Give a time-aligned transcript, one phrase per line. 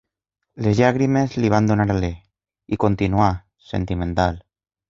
[0.67, 2.11] Les llàgrimes li van donar alè,
[2.77, 3.31] i continuà,
[3.75, 4.43] sentimental